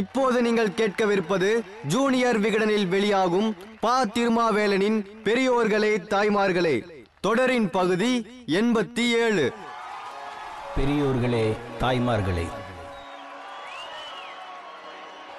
இப்போது 0.00 0.42
நீங்கள் 0.42 0.76
கேட்கவிருப்பது 0.76 1.50
ஜூனியர் 1.86 2.40
விகடனில் 2.40 2.88
வெளியாகும் 2.88 3.48
பா. 3.80 3.94
திருமாவேலனின் 4.04 4.98
பெரியோர்களே 5.24 5.92
தாய்மார்களே. 6.10 6.76
தொடரின் 7.20 7.70
பகுதி 7.70 8.26
எண்பத்தி 8.46 9.04
ஏழு. 9.24 9.52
பெரியோர்களே 10.76 11.46
தாய்மார்களே. 11.80 12.46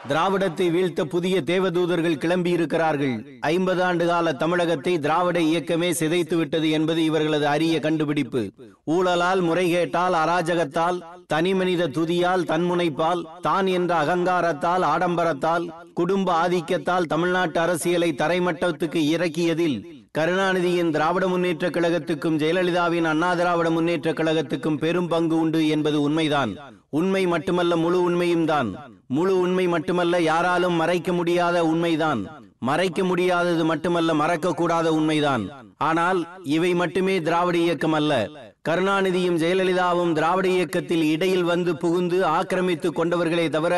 திராவிடத்தை 0.08 0.72
வீழ்த்த 0.72 1.06
புதிய 1.06 1.42
தேவதூதர்கள் 1.46 2.22
கிளம்பியிருக்கிறார்கள். 2.24 3.16
ஐம்பது 3.40 3.84
ஆண்டு 3.84 4.08
கால 4.08 4.34
தமிழகத்தை 4.34 5.00
திராவிட 5.00 5.40
இயக்கமே 5.40 5.92
சிதைத்து 5.92 6.36
விட்டது 6.36 6.70
என்பது 6.70 7.04
இவர்களது 7.04 7.48
அரிய 7.48 7.80
கண்டுபிடிப்பு. 7.80 8.52
ஊழலால் 8.88 9.42
முறைகேட்டால் 9.42 10.16
அராஜகத்தால் 10.24 11.00
தனிமனித 11.30 11.88
துதியால் 11.88 12.46
தன்முனைப்பால் 12.46 13.22
தான் 13.42 13.68
என்ற 13.68 13.92
அகங்காரத்தால் 14.04 14.84
ஆடம்பரத்தால் 14.84 15.66
குடும்ப 15.94 16.28
ஆதிக்கத்தால் 16.44 17.10
தமிழ்நாட்டு 17.14 17.60
அரசியலை 17.60 18.10
தரைமட்டத்துக்கு 18.12 19.02
இறக்கியதில் 19.16 19.78
கருணாநிதியின் 20.12 20.92
திராவிட 20.92 21.28
முன்னேற்ற 21.28 21.70
கழகத்துக்கும் 21.70 22.38
ஜெயலலிதாவின் 22.42 23.04
அண்ணா 23.04 23.34
திராவிட 23.34 23.70
முன்னேற்ற 23.70 24.12
கழகத்துக்கும் 24.12 24.78
பெரும் 24.78 25.08
பங்கு 25.08 25.36
உண்டு 25.40 25.68
என்பது 25.68 26.02
உண்மைதான். 26.02 26.52
உண்மை 26.90 27.24
மட்டுமல்ல 27.28 27.76
முழு 27.76 28.02
உண்மையும் 28.02 28.46
தான். 28.46 28.70
முழு 29.08 29.40
உண்மை 29.40 29.68
மட்டுமல்ல 29.68 30.22
யாராலும் 30.22 30.74
மறைக்க 30.74 31.12
முடியாத 31.14 31.66
உண்மைதான். 31.66 32.22
மறைக்க 32.60 33.04
முடியாதது 33.04 33.66
மட்டுமல்ல 33.66 34.14
மறக்கக்கூடாத 34.14 34.88
உண்மைதான். 34.88 35.44
ஆனால் 35.78 36.28
இவை 36.44 36.74
மட்டுமே 36.74 37.22
திராவிட 37.22 37.58
இயக்கம் 37.58 37.94
அல்ல. 37.94 38.30
கருணாநிதியும் 38.70 39.40
ஜெயலலிதாவும் 39.42 40.14
திராவிட 40.14 40.48
இயக்கத்தில் 40.48 41.04
இடையில் 41.12 41.44
வந்து 41.44 41.78
புகுந்து 41.78 42.26
ஆக்கிரமித்து 42.26 42.90
கொண்டவர்களே 42.92 43.50
தவிர 43.50 43.76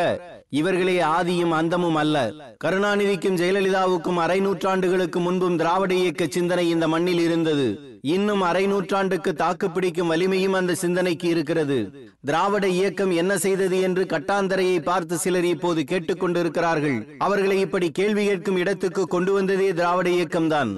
இவர்களே 0.48 1.00
ஆதியும் 1.00 1.50
அந்தமும் 1.50 1.94
அல்ல. 1.94 2.16
கருணாநிதிக்கும் 2.64 3.38
ஜெயலலிதாவுக்கும் 3.42 4.16
அரை 4.16 4.40
நூற்றாண்டுகளுக்கு 4.46 5.20
முன்பும் 5.20 5.56
திராவிட 5.56 5.94
இயக்க 5.94 6.26
சிந்தனை 6.26 6.70
இந்த 6.70 6.88
மண்ணில் 6.88 7.18
இருந்தது. 7.18 7.89
இன்னும் 8.00 8.40
அரை 8.40 8.66
நூற்றாண்டுக்கு 8.66 9.32
தாக்குப்பிடிக்கும் 9.32 10.06
வலிமையும் 10.06 10.52
அந்த 10.52 10.74
சிந்தனைக்கு 10.74 11.28
இருக்கிறது. 11.28 12.08
திராவிட 12.24 12.68
இயக்கம் 12.68 13.10
என்ன 13.10 13.38
செய்தது 13.38 13.80
என்று 13.80 14.04
கட்டாந்தரையை 14.04 14.82
பார்த்து 14.82 15.18
சிலர் 15.18 15.44
இப்போது 15.44 15.84
கேட்டுக்கொண்டிருக்கிறார்கள் 15.90 17.18
அவர்களை 17.18 17.60
இப்படி 17.60 17.90
கேள்வி 17.90 18.26
கேட்கும் 18.26 18.56
இடத்துக்கு 18.56 19.06
கொண்டு 19.06 19.32
வந்ததே 19.32 19.72
திராவிட 19.72 20.10
இயக்கம்தான். 20.10 20.72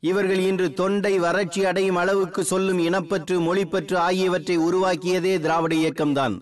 இவர்கள் 0.00 0.38
இன்று 0.38 0.72
தொண்டை 0.72 1.18
வறட்சி 1.18 1.64
அடையும் 1.64 1.96
அளவுக்கு 1.96 2.44
சொல்லும் 2.44 2.78
இனப்பற்று 2.78 3.38
மொழிப்பற்று 3.40 3.96
ஆகியவற்றை 3.96 4.58
உருவாக்கியதே 4.58 5.40
திராவிட 5.40 5.74
இயக்கம்தான். 5.74 6.36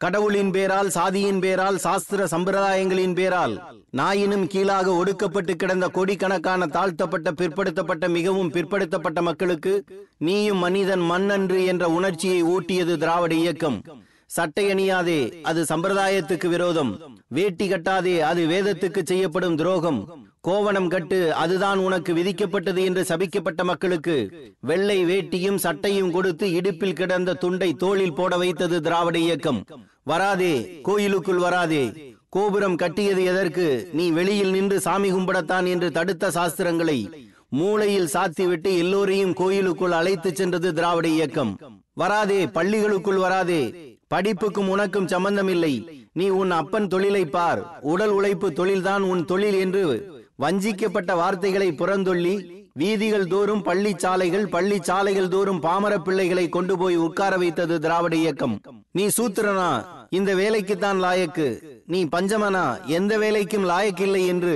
கடவுளின் 0.00 0.50
பேரால் 0.50 0.90
சாதியின் 0.90 1.40
பேரால் 1.40 1.78
சாஸ்திர 1.78 2.26
சம்பிரதாயங்களின் 2.26 3.14
பேரால் 3.14 3.54
நாயினும் 3.98 4.46
கீழாக 4.46 4.92
ஒடுக்கப்பட்டு 4.92 5.54
கிடந்த 5.54 5.86
கோடிக்கணக்கான 5.88 6.66
தாழ்த்தப்பட்ட 6.66 7.30
பிற்படுத்தப்பட்ட 7.30 8.08
மிகவும் 8.08 8.52
பிற்படுத்தப்பட்ட 8.52 9.22
மக்களுக்கு 9.22 9.74
நீயும் 10.18 10.58
மனிதன் 10.58 11.04
மண்ணன்று 11.10 11.66
என்ற 11.66 11.88
உணர்ச்சியை 11.88 12.40
ஊட்டியது 12.44 12.96
திராவிட 12.96 13.34
இயக்கம். 13.34 13.78
சட்டை 14.30 14.64
அணியாதே 14.72 15.42
அது 15.42 15.62
சம்பிரதாயத்துக்கு 15.62 16.46
விரோதம். 16.46 17.22
வேட்டி 17.28 17.68
கட்டாதே 17.68 18.20
அது 18.20 18.46
வேதத்துக்கு 18.46 19.00
செய்யப்படும் 19.04 19.56
துரோகம். 19.56 20.28
கோவணம் 20.40 20.88
கட்டு 20.88 21.34
அதுதான் 21.34 21.78
உனக்கு 21.78 22.14
விதிக்கப்பட்டது 22.14 22.84
என்று 22.84 23.02
சபிக்கப்பட்ட 23.08 23.62
மக்களுக்கு. 23.62 24.32
வெள்ளை 24.60 25.04
வேட்டியும் 25.04 25.54
சட்டையும் 25.54 26.12
கொடுத்து 26.12 26.52
இடுப்பில் 26.52 26.92
கிடந்த 26.92 27.34
துண்டை 27.34 27.74
தோளில் 27.74 28.12
போட 28.12 28.36
வைத்தது 28.36 28.80
திராவிட 28.80 29.18
இயக்கம். 29.18 29.66
வராதே 30.02 30.80
கோயிலுக்குள் 30.82 31.36
வராதே. 31.36 32.14
கோபுரம் 32.28 32.76
கட்டியது 32.76 33.24
எதற்கு? 33.24 33.88
நீ 33.92 34.10
வெளியில் 34.10 34.50
நின்று 34.50 34.80
சாமி 34.80 35.12
கும்பிடத்தான் 35.12 35.66
என்று 35.66 35.90
தடுத்த 35.90 36.30
சாஸ்திரங்களை. 36.30 37.10
மூளையில் 37.48 38.10
சாத்திவிட்டு 38.12 38.78
எல்லோரையும் 38.78 39.32
கோயிலுக்குள் 39.32 39.92
அழைத்து 39.92 40.34
சென்றது 40.34 40.74
திராவிட 40.74 41.08
இயக்கம். 41.08 41.58
வராதே 41.92 42.46
பள்ளிகளுக்குள் 42.46 43.16
வராதே. 43.16 43.89
படிப்புக்கும் 44.14 44.68
உனக்கும் 44.68 45.08
சம்பந்தமில்லை. 45.08 46.06
நீ 46.12 46.28
உன் 46.28 46.50
அப்பன் 46.50 46.88
தொழிலை 46.88 47.24
பார். 47.24 47.80
உடல் 47.80 48.08
உழைப்பு 48.08 48.50
தொழில்தான் 48.50 49.00
உன் 49.00 49.24
தொழில் 49.24 49.58
என்று 49.58 49.82
வஞ்சிக்கப்பட்ட 50.42 51.14
வார்த்தைகளை 51.14 51.72
புறந்தொள்ளி 51.72 52.34
வீதிகள் 52.72 53.26
தோறும் 53.26 53.62
பள்ளி 53.62 53.92
சாலைகள் 53.96 54.46
பள்ளி 54.46 54.82
சாலைகள் 54.82 55.28
தோறும் 55.28 55.60
பாமர 55.60 55.98
பிள்ளைகளை 55.98 56.48
கொண்டு 56.48 56.78
போய் 56.78 56.96
உட்கார 56.96 57.36
வைத்தது 57.36 57.80
திராவிட 57.80 58.16
இயக்கம். 58.16 58.60
நீ 58.92 59.06
சூத்திரனா? 59.06 59.84
இந்த 60.10 60.34
வேலைக்குத்தான் 60.34 60.98
லாயக்கு. 61.04 61.48
நீ 61.86 62.04
பஞ்சமனா? 62.04 62.84
எந்த 62.86 63.18
வேலைக்கும் 63.18 63.68
லாயக்கில்லை 63.72 64.26
என்று 64.26 64.54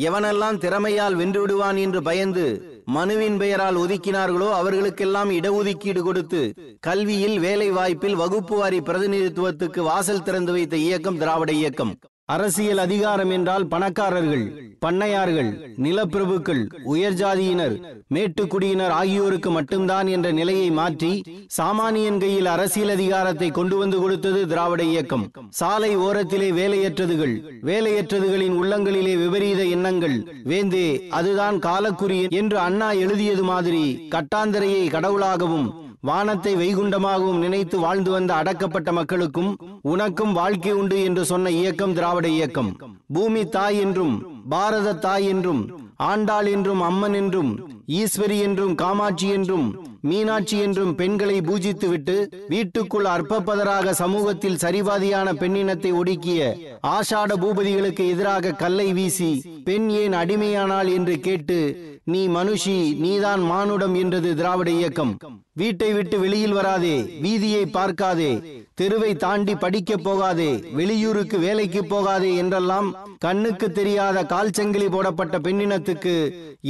எவனெல்லாம் 0.00 0.60
திறமையால் 0.64 1.14
வென்று 1.14 1.40
விடுவான் 1.40 1.76
என்று 1.76 2.02
பயந்து 2.02 2.46
மனுவின் 2.86 3.36
பெயரால் 3.38 3.76
ஒதுக்கினார்களோ 3.76 4.48
அவர்களுக்கெல்லாம் 4.50 5.30
இடஒதுக்கீடு 5.30 6.00
கொடுத்து 6.00 6.40
கல்வியில் 6.80 7.38
வேலை 7.38 7.70
வாய்ப்பில் 7.70 8.14
வகுப்பு 8.14 8.56
வாரி 8.56 8.78
பிரதிநிதித்துவத்துக்கு 8.80 9.80
வாசல் 9.80 10.22
திறந்து 10.22 10.52
வைத்த 10.52 10.76
இயக்கம் 10.76 11.18
திராவிட 11.18 11.52
இயக்கம். 11.52 11.92
அரசியல் 12.28 12.78
அதிகாரம் 12.78 13.30
என்றால் 13.30 13.66
பணக்காரர்கள் 13.66 14.46
பண்ணையார்கள் 14.80 15.50
நிலப்பிரபுக்கள் 15.76 16.62
உயர் 16.84 17.14
ஜாதியினர் 17.14 17.74
மேட்டுக்குடியினர் 18.10 18.90
ஆகியோருக்கு 18.90 19.50
மட்டும்தான் 19.50 20.08
என்ற 20.08 20.30
நிலையை 20.30 20.70
மாற்றி 20.70 21.10
சாமானியன் 21.56 22.20
கையில் 22.20 22.46
அரசியல் 22.46 22.90
அதிகாரத்தை 22.90 23.50
கொண்டு 23.50 23.76
வந்து 23.76 23.98
கொடுத்தது 23.98 24.46
திராவிட 24.46 24.82
இயக்கம். 24.82 25.24
சாலை 25.50 25.96
ஓரத்திலே 25.96 26.52
வேலையற்றதுகள் 26.52 27.34
வேலையற்றதுகளின் 27.62 28.54
உள்ளங்களிலே 28.54 29.16
விபரீத 29.16 29.64
எண்ணங்கள் 29.66 30.18
வேந்தே 30.44 30.86
அதுதான் 31.10 31.58
காலக்குறி 31.58 32.28
என்று 32.32 32.58
அண்ணா 32.58 32.92
எழுதியது 32.92 33.42
மாதிரி 33.42 33.84
கட்டாந்தரையை 34.10 34.88
கடவுளாகவும் 34.88 35.68
வானத்தை 36.02 36.54
வைகுண்டமாகவும் 36.56 37.38
நினைத்து 37.38 37.78
வாழ்ந்து 37.78 38.10
வந்த 38.10 38.34
அடக்கப்பட்ட 38.34 38.92
மக்களுக்கும் 38.92 39.58
உனக்கும் 39.82 40.32
வாழ்க்கை 40.32 40.72
உண்டு 40.72 41.04
என்று 41.04 41.24
சொன்ன 41.24 41.50
இயக்கம் 41.50 41.92
திராவிட 41.92 42.28
இயக்கம். 42.28 42.70
பூமி 43.14 43.48
தாய் 43.48 43.78
என்றும் 43.78 44.14
பாரத 44.48 44.94
தாய் 44.94 45.26
என்றும் 45.26 45.62
ஆண்டாள் 45.96 46.46
என்றும் 46.46 46.80
அம்மன் 46.80 47.14
என்றும் 47.14 47.50
ஈஸ்வரி 47.88 48.38
என்றும் 48.38 48.74
காமாட்சி 48.74 49.28
என்றும் 49.28 49.66
மீனாட்சி 50.00 50.58
என்றும் 50.58 50.94
பெண்களை 50.94 51.40
பூஜித்துவிட்டு 51.40 52.16
வீட்டுக்குள் 52.48 53.04
அற்பப்பதராக 53.04 53.90
சமூகத்தில் 53.90 54.56
சரிவாதியான 54.56 55.32
பெண்ணினத்தை 55.32 55.92
ஒடுக்கிய 55.92 56.40
ஆஷாட 56.86 57.36
பூபதிகளுக்கு 57.36 58.08
எதிராக 58.08 58.52
கல்லை 58.52 58.92
வீசி 58.92 59.30
பெண் 59.64 59.88
ஏன் 59.88 60.12
அடிமையானாள் 60.12 60.94
என்று 60.94 61.20
கேட்டு 61.20 61.58
நீ 62.06 62.20
மனுஷி 62.28 62.74
நீதான் 63.04 63.42
மானுடம் 63.42 63.94
என்றது 63.94 64.28
திராவிட 64.36 64.68
இயக்கம். 64.70 65.12
வீட்டை 65.52 65.88
விட்டு 65.92 66.16
வெளியில் 66.20 66.52
வராதே 66.52 66.96
வீதியை 67.22 67.62
பார்க்காதே 67.70 68.30
தெருவை 68.74 69.10
தாண்டி 69.14 69.54
படிக்க 69.54 69.96
போகாதே 69.96 70.48
வெளியூருக்கு 70.78 71.38
வேலைக்கு 71.38 71.82
போகாதே 71.84 72.30
என்றெல்லாம் 72.36 72.88
கண்ணுக்கு 73.18 73.68
தெரியாத 73.72 74.24
கால்ச்சங்கிலி 74.24 74.88
போடப்பட்ட 74.90 75.38
பெண்ணினத்துக்கு 75.38 76.14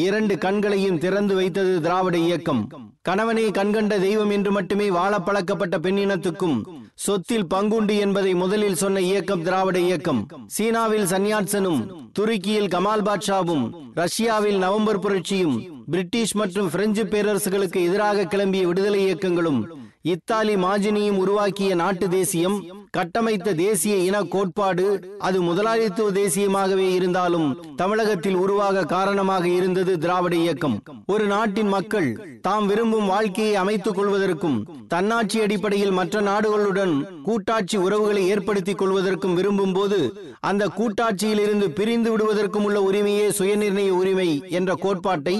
இரண்டு 0.05 0.37
கண்களையும் 0.39 0.99
திறந்து 0.99 1.35
வைத்தது 1.35 1.75
திராவிட 1.81 2.17
இயக்கம். 2.19 2.63
கணவனை 3.03 3.47
கண்கண்ட 3.51 3.95
தெய்வம் 4.07 4.31
என்று 4.31 4.53
மட்டுமே 4.53 4.89
வாழ 4.91 5.19
பழக்கப்பட்ட 5.21 5.79
பெண்ணினத்துக்கும் 5.79 6.59
சொத்தில் 6.99 7.47
பங்குண்டு 7.55 7.99
என்பதை 7.99 8.35
முதலில் 8.35 8.75
சொன்ன 8.75 9.01
இயக்கம் 9.01 9.43
திராவிட 9.43 9.79
இயக்கம். 9.79 10.21
சீனாவில் 10.47 11.07
சன்யாட்சனும் 11.07 11.81
துருக்கியில் 12.13 12.69
கமால் 12.69 13.03
பாட்ஷாவும் 13.03 13.65
ரஷ்யாவில் 13.95 14.59
நவம்பர் 14.59 14.99
புரட்சியும் 14.99 15.57
பிரிட்டிஷ் 15.91 16.35
மற்றும் 16.35 16.71
பிரெஞ்சு 16.71 17.05
பேரரசுகளுக்கு 17.05 17.81
எதிராக 17.85 18.25
கிளம்பிய 18.25 18.63
விடுதலை 18.63 19.01
இயக்கங்களும் 19.05 19.61
இத்தாலி 20.03 20.57
மாஜினியும் 20.57 21.17
உருவாக்கிய 21.17 21.75
நாட்டு 21.75 22.09
தேசியம் 22.09 22.57
கட்டமைத்த 22.97 23.55
தேசிய 23.55 23.95
இன 24.09 24.17
கோட்பாடு 24.35 24.87
அது 25.19 25.39
முதலாளித்துவ 25.43 26.11
தேசியமாகவே 26.21 26.87
இருந்தாலும் 26.99 27.49
தமிழகத்தில் 27.77 28.39
உருவாக 28.45 28.85
காரணமாக 28.95 29.45
இருந்தது 29.49 29.93
திராவிட 29.99 30.35
இயக்கம். 30.37 30.77
ஒரு 31.07 31.25
நாட்டின் 31.27 31.71
மக்கள் 31.77 32.09
தாம் 32.41 32.67
விரும்பும் 32.67 33.07
வாழ்க்கையை 33.07 33.55
அமைத்துக் 33.55 33.99
கொள்வதற்கும் 33.99 34.59
தன்னாட்சி 34.89 35.39
அடிப்படையில் 35.41 35.97
மற்ற 35.99 36.21
நாடுகளுடன் 36.21 36.95
கூட்டாட்சி 37.23 37.77
உறவுகளை 37.77 38.23
ஏற்படுத்திக் 38.29 38.81
கொள்வதற்கும் 38.83 39.35
விரும்பும் 39.35 39.73
போது 39.73 40.01
அந்த 40.41 40.65
கூட்டாட்சியில் 40.79 41.43
இருந்து 41.47 41.69
பிரிந்து 41.71 42.11
விடுவதற்கும் 42.11 42.67
உள்ள 42.69 42.81
உரிமையே 42.91 43.27
சுயநிர்ணய 43.39 43.91
உரிமை 44.01 44.31
என்ற 44.59 44.75
கோட்பாட்டை 44.85 45.37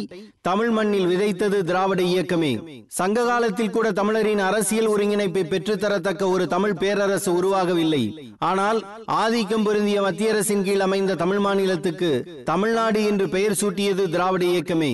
தமிழ் 0.49 0.71
மண்ணில் 0.71 1.09
விதைத்தது 1.13 1.59
திராவிட 1.69 2.01
இயக்கமே. 2.03 2.53
சங்க 2.99 3.25
காலத்தில் 3.25 3.75
கூட 3.77 3.87
தமிழரின் 3.93 4.43
அரசியல் 4.49 4.91
ஒருங்கிணைப்பை 4.91 5.43
பெற்றுத்தரத்தக்க 5.53 6.25
ஒரு 6.35 6.45
தமிழ் 6.47 6.77
பேரரசு 6.83 7.31
உருவாகவில்லை. 7.47 8.05
ஆனால் 8.49 8.79
ஆதிக்கம் 9.21 9.65
பொருந்திய 9.67 9.99
மத்திய 10.07 10.33
அரசின் 10.33 10.65
கீழ் 10.67 10.85
அமைந்த 10.87 11.19
தமிழ் 11.23 11.43
மாநிலத்துக்கு 11.45 12.11
தமிழ்நாடு 12.51 13.01
என்று 13.11 13.27
பெயர் 13.35 13.59
சூட்டியது 13.61 14.05
திராவிட 14.15 14.45
இயக்கமே. 14.53 14.93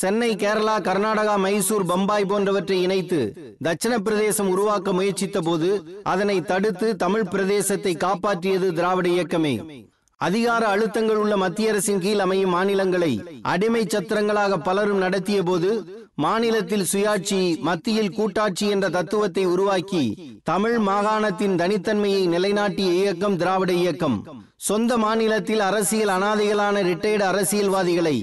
சென்னை 0.00 0.30
கேரளா 0.42 0.76
கர்நாடகா 0.88 1.34
மைசூர் 1.44 1.86
பம்பாய் 1.90 2.28
போன்றவற்றை 2.30 2.78
இணைத்து 2.86 3.20
தட்சிண 3.66 3.94
பிரதேசம் 4.06 4.52
உருவாக்க 4.54 4.92
முயற்சித்த 4.98 5.40
போது 5.48 5.70
அதனை 6.12 6.36
தடுத்து 6.52 6.88
தமிழ் 7.04 7.30
பிரதேசத்தை 7.34 7.94
காப்பாற்றியது 8.04 8.68
திராவிட 8.78 9.08
இயக்கமே. 9.16 9.56
அதிகார 10.20 10.62
அழுத்தங்கள் 10.74 11.18
உள்ள 11.22 11.34
மத்திய 11.42 11.70
அரசின் 11.72 12.02
கீழ் 12.04 12.22
அமையும் 12.24 12.54
மாநிலங்களை 12.56 13.10
அடிமை 13.52 13.82
சத்திரங்களாக 13.86 14.58
பலரும் 14.68 15.02
நடத்திய 15.04 15.38
போது 15.48 15.70
மாநிலத்தில் 16.16 16.86
சுயாட்சி 16.92 17.60
மத்தியில் 17.60 18.12
கூட்டாட்சி 18.12 18.66
என்ற 18.68 18.88
தத்துவத்தை 18.88 19.44
உருவாக்கி 19.44 20.02
தமிழ் 20.42 20.76
மாகாணத்தின் 20.76 21.56
தனித்தன்மையை 21.60 22.26
நிலைநாட்டிய 22.26 22.92
இயக்கம் 22.92 23.36
திராவிட 23.36 23.72
இயக்கம். 23.72 24.46
சொந்த 24.64 24.96
மாநிலத்தில் 24.96 25.60
அரசியல் 25.60 26.08
அனாதைகளான 26.08 26.82
ரிட்டையர்டு 26.82 27.22
அரசியல்வாதிகளை 27.22 28.14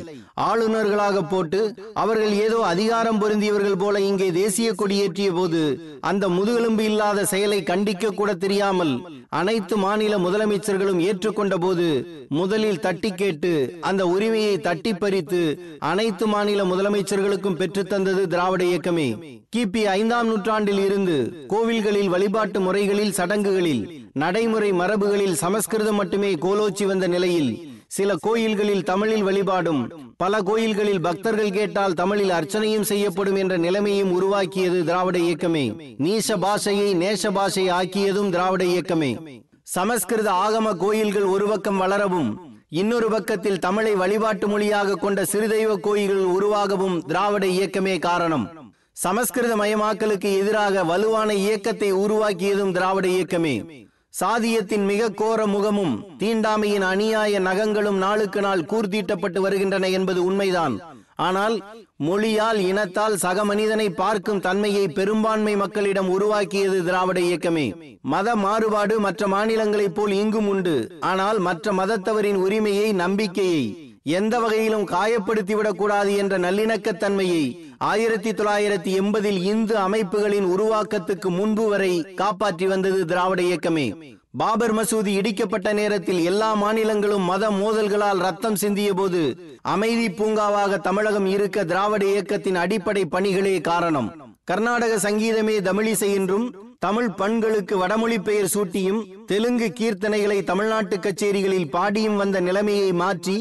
ஆளுநர்களாக 0.41 1.29
போட்டு 1.29 1.75
அவர்கள் 1.93 2.31
ஏதோ 2.31 2.59
அதிகாரம் 2.63 3.21
பொருந்தியவர்கள் 3.21 3.77
போல 3.77 4.01
இங்கே 4.01 4.31
தேசிய 4.31 4.73
கொடியேற்றிய 4.73 5.31
போது 5.31 5.61
அந்த 6.01 6.29
முதுகெலும்பு 6.29 6.83
இல்லாத 6.83 7.25
செயலை 7.25 7.63
கண்டிக்க 7.63 8.09
கூட 8.09 8.33
தெரியாமல் 8.33 8.93
அனைத்து 9.29 9.77
மாநில 9.77 10.17
முதலமைச்சர்களும் 10.17 10.99
ஏற்றுக்கொண்ட 10.99 11.55
போது 11.55 11.87
முதலில் 12.29 12.79
தட்டி 12.79 13.13
கேட்டு 13.13 13.77
அந்த 13.81 14.07
உரிமையை 14.07 14.57
தட்டி 14.57 14.93
பறித்து 14.93 15.43
அனைத்து 15.79 16.27
மாநில 16.27 16.63
முதலமைச்சர்களுக்கும் 16.63 17.55
பெற்றுத்தந்தது 17.55 18.27
திராவிட 18.27 18.63
இயக்கமே. 18.63 19.09
கிபி 19.55 19.83
ஐந்தாம் 19.83 20.27
நூற்றாண்டில் 20.27 20.79
இருந்து 20.79 21.47
கோவில்களில் 21.49 22.07
வழிபாட்டு 22.07 22.59
முறைகளில் 22.59 23.11
சடங்குகளில் 23.11 23.83
நடைமுறை 24.13 24.71
மரபுகளில் 24.71 25.33
சமஸ்கிருதம் 25.33 25.95
மட்டுமே 25.95 26.33
கோலோச்சி 26.33 26.85
வந்த 26.85 27.07
நிலையில் 27.07 27.51
சில 27.87 28.15
கோயில்களில் 28.19 28.83
தமிழில் 28.83 29.23
வழிபாடும் 29.23 30.13
பல 30.17 30.41
கோயில்களில் 30.41 31.01
பக்தர்கள் 31.01 31.51
கேட்டால் 31.51 31.93
தமிழில் 31.93 32.29
அர்ச்சனையும் 32.29 32.87
செய்யப்படும் 32.91 33.35
என்ற 33.35 33.57
நிலைமையும் 33.57 34.11
உருவாக்கியது 34.11 34.83
திராவிட 34.83 35.17
இயக்கமே. 35.17 35.95
நீச 35.97 36.37
பாஷையை 36.37 36.93
நேச 36.93 37.31
பாஷை 37.31 37.69
ஆக்கியதும் 37.69 38.29
திராவிட 38.29 38.63
இயக்கமே. 38.63 39.41
சமஸ்கிருத 39.63 40.31
ஆகம 40.31 40.73
கோயில்கள் 40.75 41.23
ஒரு 41.23 41.47
பக்கம் 41.47 41.81
வளரவும் 41.81 42.31
இன்னொரு 42.69 43.09
பக்கத்தில் 43.09 43.59
தமிழை 43.59 43.95
வழிபாட்டு 43.95 44.47
மொழியாக 44.47 44.95
கொண்ட 44.95 45.25
சிறுதெய்வ 45.31 45.79
கோயில்கள் 45.79 46.25
உருவாகவும் 46.37 47.05
திராவிட 47.05 47.45
இயக்கமே 47.47 47.99
காரணம். 47.99 48.73
சமஸ்கிருத 48.93 49.55
மயமாக்கலுக்கு 49.55 50.29
எதிராக 50.39 50.83
வலுவான 50.83 51.33
இயக்கத்தை 51.33 51.93
உருவாக்கியதும் 51.93 52.71
திராவிட 52.71 53.07
இயக்கமே. 53.07 53.55
சாதியத்தின் 54.19 54.85
மிக 54.85 55.09
கோர 55.09 55.45
முகமும் 55.45 56.05
தீண்டாமையின் 56.19 56.83
அநியாய 56.83 57.39
நகங்களும் 57.39 57.97
நாளுக்கு 57.97 58.41
நாள் 58.41 58.59
கூர்த்தீட்டப்பட்டு 58.59 59.39
வருகின்றன 59.39 59.89
என்பது 59.89 60.23
உண்மைதான். 60.23 61.05
ஆனால் 61.15 61.65
மொழியால் 61.95 62.59
இனத்தால் 62.59 63.17
சக 63.17 63.45
மனிதனை 63.45 63.89
பார்க்கும் 63.89 64.39
தன்மையை 64.39 64.87
பெரும்பான்மை 64.87 65.55
மக்களிடம் 65.55 66.09
உருவாக்கியது 66.09 66.83
திராவிட 66.83 67.19
இயக்கமே. 67.19 67.97
மத 68.01 68.35
மாறுபாடு 68.35 68.99
மற்ற 68.99 69.27
மாநிலங்களைப் 69.27 69.95
போல் 69.95 70.11
இங்கும் 70.11 70.47
உண்டு. 70.47 70.97
ஆனால் 70.99 71.39
மற்ற 71.39 71.71
மதத்தவரின் 71.71 72.35
உரிமையை 72.35 72.93
நம்பிக்கையை 72.93 73.95
எந்த 74.03 74.39
வகையிலும் 74.39 74.87
காயப்படுத்திவிடக் 74.87 75.75
கூடாது 75.75 76.15
என்ற 76.15 76.37
நல்லிணக்கத்தன்மையை 76.37 77.60
ஆயிரத்தி 77.89 78.31
தொள்ளாயிரத்தி 78.31 78.91
எண்பதில் 78.99 79.39
இந்து 79.43 79.73
அமைப்புகளின் 79.77 80.47
உருவாக்கத்துக்கு 80.53 81.29
முன்பு 81.29 81.63
வரை 81.69 81.93
காப்பாற்றி 82.19 82.65
வந்தது 82.67 82.99
திராவிட 83.05 83.41
இயக்கமே. 83.41 83.85
பாபர் 84.41 84.73
மசூதி 84.77 85.11
இடிக்கப்பட்ட 85.19 85.69
நேரத்தில் 85.73 86.19
எல்லா 86.23 86.49
மாநிலங்களும் 86.63 87.25
மத 87.29 87.49
மோதல்களால் 87.51 88.21
ரத்தம் 88.25 88.59
சிந்திய 88.63 88.89
போது 88.93 89.21
அமைதி 89.73 90.07
பூங்காவாக 90.09 90.79
தமிழகம் 90.87 91.29
இருக்க 91.35 91.63
திராவிட 91.71 92.05
இயக்கத்தின் 92.05 92.59
அடிப்படை 92.63 93.05
பணிகளே 93.05 93.55
காரணம். 93.69 94.09
கர்நாடக 94.43 94.93
சங்கீதமே 95.07 95.55
தமிழிசை 95.69 96.11
என்றும் 96.19 96.47
தமிழ் 96.79 97.09
பண்களுக்கு 97.21 97.75
வடமொழி 97.77 98.19
பெயர் 98.27 98.53
சூட்டியும் 98.53 99.01
தெலுங்கு 99.25 99.67
கீர்த்தனைகளை 99.79 100.37
தமிழ்நாட்டு 100.43 100.95
கச்சேரிகளில் 100.99 101.71
பாடியும் 101.75 102.19
வந்த 102.21 102.37
நிலைமையை 102.47 102.91
மாற்றி 103.01 103.37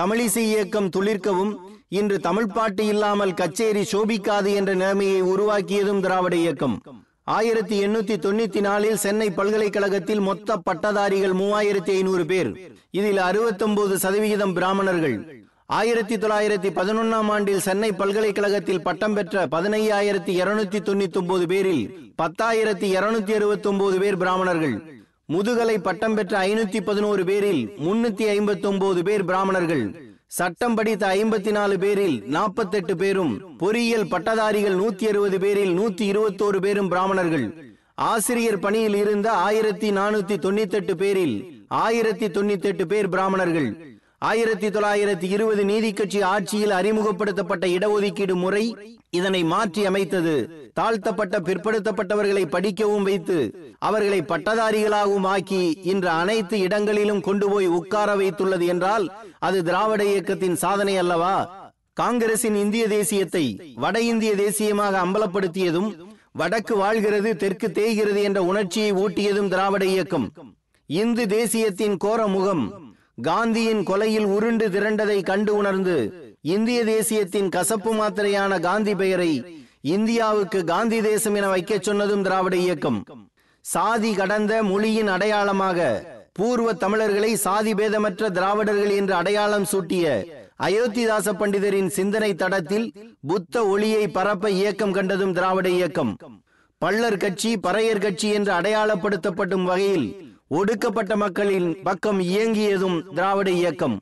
தமிழிசை 0.00 0.44
இயக்கம் 0.50 0.90
துளிர்க்கவும் 0.96 1.52
இன்று 1.98 2.20
தமிழ் 2.26 2.52
பாட்டு 2.56 2.86
இல்லாமல் 2.86 3.34
கச்சேரி 3.34 3.80
சோபிக்காது 3.92 4.50
என்ற 4.58 4.74
நிலைமையை 4.74 5.22
உருவாக்கியதும் 5.22 6.00
திராவிட 6.00 6.36
இயக்கம். 6.36 6.76
ஆயிரத்தி 7.24 7.76
எண்ணூத்தி 7.86 8.14
தொண்ணூத்தி 8.26 8.60
நாலில் 8.60 9.00
சென்னை 9.02 9.30
பல்கலைக்கழகத்தில் 9.30 10.20
மொத்த 10.20 10.56
பட்டதாரிகள் 10.56 11.34
மூவாயிரத்தி 11.40 11.92
ஐநூறு 11.96 12.24
பேர். 12.26 12.50
இதில் 12.90 13.18
அறுபத்தொன்பது 13.18 13.98
சதவிகிதம் 13.98 14.54
பிராமணர்கள். 14.58 15.16
ஆயிரத்தி 15.66 16.16
தொள்ளாயிரத்தி 16.16 16.70
பதினொன்னாம் 16.78 17.28
ஆண்டில் 17.34 17.64
சென்னை 17.66 17.90
பல்கலைக்கழகத்தில் 17.92 18.82
பட்டம் 18.82 19.14
பெற்ற 19.14 19.44
பதினையாயிரத்தி 19.46 20.32
இருநூத்தி 20.42 20.80
தொண்ணூத்தி 20.88 21.20
ஒன்பது 21.22 21.46
பேரில் 21.46 21.84
பத்தாயிரத்தி 22.22 22.88
இருநூத்தி 22.96 23.34
அறுபத்தி 23.38 23.68
ஒன்பது 23.68 23.98
பேர் 23.98 24.16
பிராமணர்கள். 24.16 24.76
முதுகலை 25.26 25.76
பட்டம் 25.88 26.14
பெற்ற 26.14 26.38
ஐநூத்தி 26.48 26.80
பதினோரு 26.80 27.24
பேரில் 27.24 27.62
முன்னூத்தி 27.86 28.26
ஐம்பத்தி 28.36 28.66
ஒன்பது 28.66 29.02
பேர் 29.02 29.24
பிராமணர்கள். 29.24 29.84
சட்டம் 30.36 30.74
படித்த 30.74 31.06
ஐம்பத்தி 31.06 31.50
நாலு 31.50 31.78
பேரில் 31.78 32.14
நாற்பத்தெட்டு 32.26 32.96
பேரும் 32.96 33.32
பொறியியல் 33.58 34.08
பட்டதாரிகள் 34.08 34.76
நூத்தி 34.76 35.04
அறுபது 35.08 35.38
பேரில் 35.40 35.72
நூத்தி 35.78 36.04
இருபத்தோரு 36.12 36.58
பேரும் 36.60 36.88
பிராமணர்கள். 36.88 37.46
ஆசிரியர் 37.94 38.58
பணியில் 38.58 38.94
இருந்த 38.94 39.32
ஆயிரத்தி 39.32 39.90
நானூத்தி 39.90 40.36
தொண்ணூத்தி 40.44 40.78
எட்டு 40.80 40.96
பேரில் 40.96 41.66
ஆயிரத்தி 41.68 42.26
தொண்ணூத்தி 42.26 42.62
எட்டு 42.62 42.86
பேர் 42.86 43.08
பிராமணர்கள். 43.08 43.68
ஆயிரத்தி 44.28 44.68
தொள்ளாயிரத்தி 44.68 45.26
இருபது 45.34 45.62
நீதி 45.64 45.88
கட்சி 45.92 46.22
ஆட்சியில் 46.22 46.70
அறிமுகப்படுத்தப்பட்ட 46.70 47.64
இடஒதுக்கீடு 47.66 48.34
முறை 48.42 48.64
இதனை 49.10 49.40
மாற்றி 49.44 49.82
அமைத்தது. 49.86 50.34
தாழ்த்தப்பட்ட 50.78 51.36
பிற்படுத்தப்பட்டவர்களை 51.38 52.44
படிக்கவும் 52.46 53.02
வைத்து 53.02 53.38
அவர்களை 53.78 54.20
பட்டதாரிகளாகவும் 54.22 55.26
ஆக்கி 55.32 55.62
இன்று 55.92 56.10
அனைத்து 56.20 56.58
இடங்களிலும் 56.58 57.20
கொண்டு 57.20 57.48
போய் 57.50 57.68
உட்கார 57.78 58.14
வைத்துள்ளது 58.16 58.66
என்றால் 58.66 59.06
அது 59.38 59.58
திராவிட 59.64 60.04
இயக்கத்தின் 60.04 60.56
சாதனை 60.56 60.96
அல்லவா? 61.02 61.34
காங்கிரசின் 61.94 62.54
இந்திய 62.54 62.84
தேசியத்தை 62.86 63.44
வட 63.84 63.96
இந்திய 64.12 64.34
தேசியமாக 64.44 64.94
அம்பலப்படுத்தியதும் 65.04 65.90
வடக்கு 66.40 66.74
வாழ்கிறது 66.76 67.30
தெற்கு 67.36 67.68
தேய்கிறது 67.72 68.22
என்ற 68.22 68.40
உணர்ச்சியை 68.42 68.92
ஊட்டியதும் 68.92 69.48
திராவிட 69.48 69.84
இயக்கம். 69.84 70.28
இந்து 70.86 71.24
தேசியத்தின் 71.36 71.96
கோர 71.96 72.20
முகம் 72.36 72.64
காந்தியின் 73.18 73.82
கொலையில் 73.84 74.24
உருண்டு 74.24 74.68
திரண்டதை 74.68 75.22
கண்டு 75.22 75.54
உணர்ந்து 75.54 75.96
இந்திய 76.40 76.84
தேசியத்தின் 76.84 77.48
கசப்பு 77.48 77.94
மாத்திரையான 77.94 78.60
காந்தி 78.60 78.94
பெயரை 78.94 79.32
இந்தியாவுக்கு 79.80 80.64
காந்தி 80.64 81.00
தேசம் 81.00 81.34
என 81.34 81.48
வைக்கச் 81.48 81.82
சொன்னதும் 81.82 82.22
திராவிட 82.22 82.56
இயக்கம். 82.56 83.28
சாதி 83.60 84.14
கடந்த 84.14 84.62
மொழியின் 84.62 85.06
அடையாளமாக 85.06 85.78
பூர்வ 86.32 86.72
தமிழர்களை 86.72 87.36
சாதி 87.36 87.74
பேதமற்ற 87.74 88.30
திராவிடர்கள் 88.30 88.90
என்று 88.90 89.14
அடையாளம் 89.14 89.66
சூட்டிய 89.72 90.06
அயோத்திதாச 90.62 91.32
பண்டிதரின் 91.32 91.86
சிந்தனை 91.86 92.34
தடத்தில் 92.34 92.92
புத்த 93.26 93.66
ஒளியை 93.66 94.08
பரப்ப 94.08 94.50
இயக்கம் 94.50 94.92
கண்டதும் 94.92 95.32
திராவிட 95.32 95.68
இயக்கம். 95.68 96.12
பள்ளர் 96.78 97.16
கட்சி 97.16 97.58
பறையர் 97.58 98.00
கட்சி 98.00 98.28
என்று 98.28 98.52
அடையாளப்படுத்தப்படும் 98.52 99.62
வகையில் 99.62 100.31
ஒடுக்கப்பட்ட 100.58 101.12
மக்களின் 101.16 101.68
பக்கம் 101.82 102.20
இயங்கியதும் 102.20 102.96
திராவிட 103.16 103.50
இயக்கம். 103.50 103.94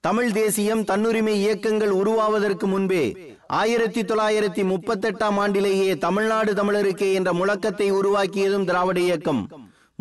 தமிழ் 0.00 0.32
தேசியம் 0.32 0.82
தன்னுரிமை 0.84 1.34
இயக்கங்கள் 1.42 1.92
உருவாவதற்கு 2.00 2.66
முன்பே 2.66 3.04
ஆயிரத்தி 3.60 4.02
தொள்ளாயிரத்தி 4.02 4.62
முப்பத்தி 4.64 5.08
எட்டாம் 5.08 5.38
ஆண்டிலேயே 5.42 5.98
தமிழ்நாடு 5.98 6.52
தமிழருக்கே 6.52 7.08
என்ற 7.12 7.32
முழக்கத்தை 7.32 7.88
உருவாக்கியதும் 7.98 8.64
திராவிட 8.64 9.00
இயக்கம். 9.00 9.42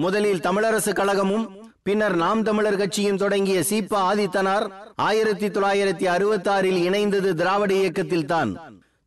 முதலில் 0.03 0.43
தமிழரசு 0.47 0.93
கழகமும் 0.93 1.45
பின்னர் 1.83 2.15
நாம் 2.15 2.43
தமிழர் 2.43 2.79
கட்சியும் 2.81 3.21
தொடங்கிய 3.23 3.59
சீப்பா 3.69 3.99
ஆதித்தனார் 4.11 4.67
ஆயிரத்தி 5.07 5.47
தொள்ளாயிரத்தி 5.47 6.05
அறுபத்தி 6.05 6.49
ஆறில் 6.49 6.79
இணைந்தது 6.87 7.31
திராவிட 7.33 7.73
இயக்கத்தில் 7.73 8.29
தான் 8.33 8.51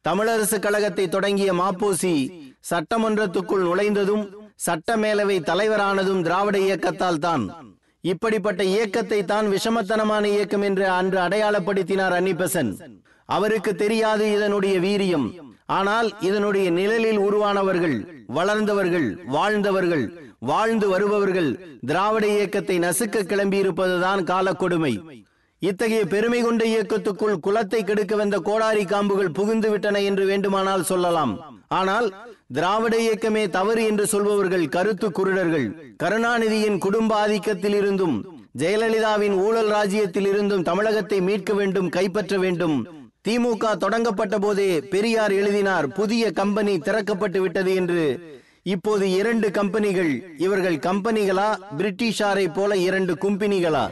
தமிழரசு 0.05 0.59
கழகத்தை 0.67 1.09
தொடங்கிய 1.09 1.53
மாப்போசி 1.53 2.15
சட்டமன்றத்துக்குள் 2.71 3.67
நுழைந்ததும் 3.69 4.25
சட்டமேலவை 4.67 5.37
தலைவரானதும் 5.51 6.23
திராவிட 6.27 6.57
இயக்கத்தால் 6.67 7.21
தான். 7.27 7.45
இப்படிப்பட்ட 8.05 8.63
இயக்கத்தை 8.75 9.21
தான் 9.33 9.47
விஷமத்தனமான 9.55 10.25
இயக்கம் 10.35 10.65
என்று 10.69 10.87
அன்று 10.99 11.19
அடையாளப்படுத்தினார் 11.27 12.17
அன்னிபெசன். 12.19 12.71
அவருக்கு 13.29 13.73
தெரியாது 13.83 14.25
இதனுடைய 14.37 14.75
வீரியம். 14.87 15.27
ஆனால் 15.79 16.09
இதனுடைய 16.29 16.67
நிழலில் 16.79 17.21
உருவானவர்கள் 17.27 17.97
வளர்ந்தவர்கள் 18.37 19.09
வாழ்ந்தவர்கள் 19.37 20.05
வாழ்ந்து 20.51 20.87
வருபவர்கள் 20.93 21.51
திராவிட 21.91 22.25
இயக்கத்தை 22.37 22.77
நசுக்க 22.85 23.23
கிளம்பியிருப்பதுதான் 23.31 24.23
காலக்கொடுமை. 24.31 24.93
இத்தகைய 25.63 26.03
பெருமை 26.13 26.41
கொண்ட 26.43 26.63
இயக்கத்துக்குள் 26.73 27.37
குலத்தை 27.47 27.81
கெடுக்க 27.85 28.17
வந்த 28.21 28.37
கோடாரி 28.49 28.85
காம்புகள் 28.93 29.37
புகுந்து 29.39 29.69
விட்டன 29.73 30.03
என்று 30.11 30.25
வேண்டுமானால் 30.31 30.89
சொல்லலாம். 30.91 31.33
ஆனால் 31.81 32.09
திராவிட 32.53 32.97
இயக்கமே 32.97 33.49
தவறு 33.49 33.85
என்று 33.85 34.07
சொல்பவர்கள் 34.07 34.69
கருத்து 34.69 35.09
குருடர்கள். 35.11 35.67
கருணாநிதியின் 36.03 36.79
குடும்ப 36.79 37.13
ஆதிக்கத்தில் 37.27 37.75
இருந்தும் 37.75 38.17
ஜெயலலிதாவின் 38.59 39.35
ஊழல் 39.47 39.69
ராஜ்யத்தில் 39.69 40.27
இருந்தும் 40.27 40.63
தமிழகத்தை 40.63 41.21
மீட்க 41.21 41.53
வேண்டும் 41.55 41.89
கைப்பற்ற 41.89 42.39
வேண்டும். 42.39 42.77
திமுக 43.29 43.77
தொடங்கப்பட்ட 43.77 44.39
போதே 44.39 44.81
பெரியார் 44.81 45.33
எழுதினார் 45.33 45.89
புதிய 45.89 46.33
கம்பெனி 46.33 46.77
திறக்கப்பட்டு 46.79 47.39
விட்டது 47.39 47.75
என்று. 47.75 48.05
இப்போது 48.63 49.11
இரண்டு 49.11 49.51
கம்பெனிகள் 49.51 50.13
இவர்கள் 50.39 50.77
கம்பெனிகளா 50.77 51.51
பிரிட்டிஷாரை 51.79 52.55
போல 52.55 52.77
இரண்டு 52.77 53.15
கும்பினிகளா? 53.15 53.91